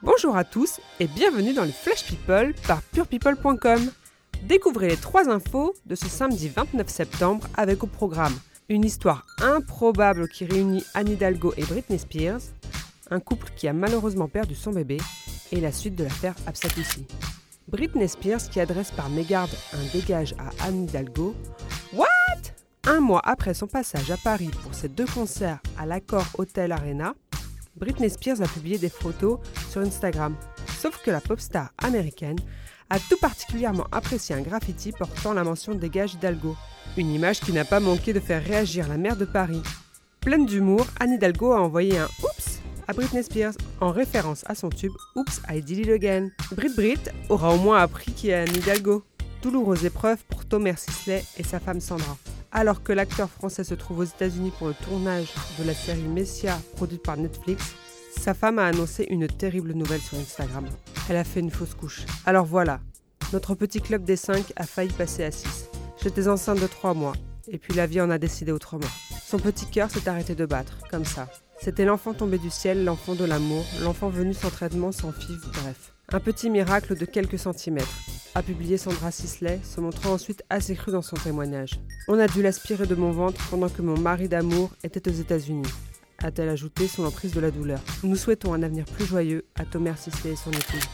Bonjour 0.00 0.36
à 0.36 0.44
tous 0.44 0.80
et 1.00 1.08
bienvenue 1.08 1.54
dans 1.54 1.64
le 1.64 1.72
Flash 1.72 2.04
People 2.04 2.54
par 2.68 2.82
purepeople.com. 2.82 3.90
Découvrez 4.44 4.90
les 4.90 4.96
trois 4.96 5.28
infos 5.28 5.74
de 5.86 5.96
ce 5.96 6.06
samedi 6.06 6.48
29 6.48 6.88
septembre 6.88 7.48
avec 7.56 7.82
au 7.82 7.88
programme 7.88 8.34
une 8.68 8.84
histoire 8.84 9.26
improbable 9.42 10.28
qui 10.28 10.44
réunit 10.44 10.84
Anne 10.94 11.08
Hidalgo 11.08 11.52
et 11.56 11.64
Britney 11.64 11.98
Spears, 11.98 12.42
un 13.10 13.18
couple 13.18 13.48
qui 13.56 13.66
a 13.66 13.72
malheureusement 13.72 14.28
perdu 14.28 14.54
son 14.54 14.70
bébé 14.70 14.98
et 15.50 15.60
la 15.60 15.72
suite 15.72 15.96
de 15.96 16.04
l'affaire 16.04 16.36
Absatoussi. 16.46 17.04
Britney 17.66 18.08
Spears 18.08 18.48
qui 18.48 18.60
adresse 18.60 18.92
par 18.92 19.10
mégarde 19.10 19.50
un 19.72 19.84
dégage 19.92 20.32
à 20.38 20.66
Anne 20.68 20.84
Hidalgo. 20.84 21.34
What? 21.92 22.06
Un 22.86 23.00
mois 23.00 23.22
après 23.24 23.52
son 23.52 23.66
passage 23.66 24.12
à 24.12 24.16
Paris 24.16 24.50
pour 24.62 24.74
ses 24.74 24.88
deux 24.88 25.06
concerts 25.06 25.58
à 25.76 25.86
l'Accor 25.86 26.24
Hotel 26.38 26.70
Arena, 26.70 27.14
Britney 27.78 28.10
Spears 28.10 28.42
a 28.42 28.46
publié 28.46 28.76
des 28.76 28.88
photos 28.88 29.38
sur 29.70 29.80
Instagram. 29.80 30.34
Sauf 30.78 31.00
que 31.02 31.10
la 31.10 31.20
pop 31.20 31.40
star 31.40 31.70
américaine 31.78 32.38
a 32.90 32.98
tout 32.98 33.16
particulièrement 33.20 33.86
apprécié 33.92 34.34
un 34.34 34.40
graffiti 34.40 34.92
portant 34.92 35.32
la 35.32 35.44
mention 35.44 35.74
Dégage 35.74 36.14
Hidalgo. 36.14 36.56
Une 36.96 37.12
image 37.12 37.40
qui 37.40 37.52
n'a 37.52 37.64
pas 37.64 37.80
manqué 37.80 38.12
de 38.12 38.20
faire 38.20 38.42
réagir 38.42 38.88
la 38.88 38.96
maire 38.96 39.16
de 39.16 39.24
Paris. 39.24 39.62
Pleine 40.20 40.46
d'humour, 40.46 40.86
Anne 40.98 41.12
Hidalgo 41.12 41.52
a 41.52 41.60
envoyé 41.60 41.98
un 41.98 42.08
Oups 42.22 42.60
à 42.88 42.92
Britney 42.92 43.22
Spears 43.22 43.54
en 43.80 43.92
référence 43.92 44.42
à 44.46 44.54
son 44.54 44.70
tube 44.70 44.92
Oops 45.14 45.40
I 45.48 45.62
Did 45.62 45.78
It 45.78 45.90
Again. 45.90 46.30
Brit 46.52 46.74
Brit 46.74 47.00
aura 47.28 47.54
au 47.54 47.58
moins 47.58 47.78
appris 47.78 48.12
qui 48.12 48.30
est 48.30 48.34
Anne 48.34 48.56
Hidalgo. 48.56 49.04
Douloureuse 49.42 49.84
épreuve 49.84 50.24
pour 50.28 50.44
Thomas 50.46 50.76
Sisley 50.76 51.22
et 51.36 51.44
sa 51.44 51.60
femme 51.60 51.80
Sandra. 51.80 52.16
Alors 52.50 52.82
que 52.82 52.92
l'acteur 52.92 53.28
français 53.28 53.64
se 53.64 53.74
trouve 53.74 53.98
aux 53.98 54.04
États-Unis 54.04 54.52
pour 54.58 54.68
le 54.68 54.74
tournage 54.74 55.34
de 55.58 55.64
la 55.64 55.74
série 55.74 56.02
Messia 56.02 56.58
produite 56.76 57.02
par 57.02 57.18
Netflix, 57.18 57.74
sa 58.18 58.32
femme 58.32 58.58
a 58.58 58.66
annoncé 58.66 59.06
une 59.10 59.26
terrible 59.26 59.72
nouvelle 59.72 60.00
sur 60.00 60.18
Instagram. 60.18 60.66
Elle 61.08 61.16
a 61.16 61.24
fait 61.24 61.40
une 61.40 61.50
fausse 61.50 61.74
couche. 61.74 62.06
Alors 62.24 62.46
voilà, 62.46 62.80
notre 63.32 63.54
petit 63.54 63.80
club 63.80 64.04
des 64.04 64.16
5 64.16 64.52
a 64.56 64.64
failli 64.64 64.92
passer 64.92 65.24
à 65.24 65.30
6. 65.30 65.68
J'étais 66.02 66.26
enceinte 66.26 66.60
de 66.60 66.66
3 66.66 66.94
mois, 66.94 67.12
et 67.48 67.58
puis 67.58 67.74
la 67.74 67.86
vie 67.86 68.00
en 68.00 68.10
a 68.10 68.18
décidé 68.18 68.50
autrement. 68.50 68.88
Son 69.24 69.38
petit 69.38 69.66
cœur 69.66 69.90
s'est 69.90 70.08
arrêté 70.08 70.34
de 70.34 70.46
battre, 70.46 70.78
comme 70.90 71.04
ça. 71.04 71.28
C'était 71.60 71.84
l'enfant 71.84 72.14
tombé 72.14 72.38
du 72.38 72.50
ciel, 72.50 72.84
l'enfant 72.84 73.14
de 73.14 73.24
l'amour, 73.24 73.64
l'enfant 73.82 74.08
venu 74.08 74.32
sans 74.32 74.50
traitement, 74.50 74.90
sans 74.90 75.12
five, 75.12 75.44
bref. 75.52 75.92
Un 76.10 76.20
petit 76.20 76.48
miracle 76.48 76.96
de 76.96 77.04
quelques 77.04 77.38
centimètres, 77.38 77.98
a 78.38 78.42
publié 78.42 78.78
Sandra 78.78 79.10
Sisley, 79.10 79.58
se 79.64 79.80
montrant 79.80 80.12
ensuite 80.12 80.44
assez 80.48 80.76
crue 80.76 80.92
dans 80.92 81.02
son 81.02 81.16
témoignage. 81.16 81.80
On 82.06 82.20
a 82.20 82.28
dû 82.28 82.40
l'aspirer 82.40 82.86
de 82.86 82.94
mon 82.94 83.10
ventre 83.10 83.44
pendant 83.50 83.68
que 83.68 83.82
mon 83.82 83.98
mari 83.98 84.28
d'amour 84.28 84.70
était 84.84 85.08
aux 85.08 85.12
États-Unis, 85.12 85.66
a-t-elle 86.22 86.48
ajouté 86.48 86.86
sous 86.86 87.02
l'emprise 87.02 87.32
de 87.32 87.40
la 87.40 87.50
douleur. 87.50 87.80
Nous 88.04 88.14
souhaitons 88.14 88.54
un 88.54 88.62
avenir 88.62 88.84
plus 88.84 89.06
joyeux 89.06 89.44
à 89.56 89.64
Thomas 89.64 89.96
Sisley 89.96 90.34
et 90.34 90.36
son 90.36 90.52
épouse. 90.52 90.88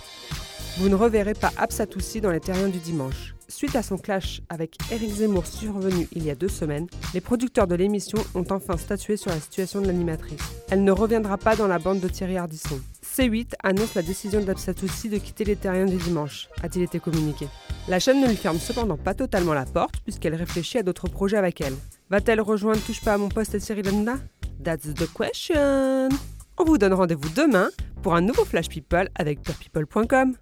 Vous 0.78 0.88
ne 0.88 0.94
reverrez 0.94 1.34
pas 1.34 1.52
Absatoussi 1.58 2.22
dans 2.22 2.30
les 2.30 2.40
terriens 2.40 2.68
du 2.68 2.78
dimanche. 2.78 3.34
Suite 3.46 3.76
à 3.76 3.82
son 3.82 3.98
clash 3.98 4.40
avec 4.48 4.78
Eric 4.90 5.10
Zemmour 5.10 5.46
survenu 5.46 6.08
il 6.12 6.24
y 6.24 6.30
a 6.30 6.34
deux 6.34 6.48
semaines, 6.48 6.86
les 7.12 7.20
producteurs 7.20 7.66
de 7.66 7.74
l'émission 7.74 8.18
ont 8.34 8.46
enfin 8.48 8.78
statué 8.78 9.18
sur 9.18 9.30
la 9.30 9.38
situation 9.38 9.82
de 9.82 9.86
l'animatrice. 9.86 10.40
Elle 10.70 10.82
ne 10.82 10.92
reviendra 10.92 11.36
pas 11.36 11.56
dans 11.56 11.68
la 11.68 11.78
bande 11.78 12.00
de 12.00 12.08
Thierry 12.08 12.38
Ardisson. 12.38 12.80
C8 13.16 13.52
annonce 13.62 13.94
la 13.94 14.02
décision 14.02 14.40
d'Absatoussi 14.40 15.08
de 15.08 15.18
quitter 15.18 15.44
les 15.44 15.54
terriens 15.54 15.86
du 15.86 15.96
dimanche, 15.96 16.48
a-t-il 16.64 16.82
été 16.82 16.98
communiqué. 16.98 17.46
La 17.86 18.00
chaîne 18.00 18.20
ne 18.20 18.26
lui 18.26 18.34
ferme 18.34 18.58
cependant 18.58 18.96
pas 18.96 19.14
totalement 19.14 19.54
la 19.54 19.64
porte 19.66 20.00
puisqu'elle 20.00 20.34
réfléchit 20.34 20.78
à 20.78 20.82
d'autres 20.82 21.08
projets 21.08 21.36
avec 21.36 21.60
elle. 21.60 21.74
Va-t-elle 22.10 22.40
rejoindre 22.40 22.80
Touche 22.80 23.02
pas 23.02 23.14
à 23.14 23.18
mon 23.18 23.28
poste 23.28 23.54
et 23.54 23.60
Cyril 23.60 23.86
Hanouna? 23.86 24.16
That's 24.64 24.92
the 24.94 25.08
question 25.16 26.08
On 26.58 26.64
vous 26.64 26.76
donne 26.76 26.94
rendez-vous 26.94 27.28
demain 27.36 27.70
pour 28.02 28.16
un 28.16 28.20
nouveau 28.20 28.44
Flash 28.44 28.68
People 28.68 29.08
avec 29.14 29.42
purepeople.com. 29.42 30.34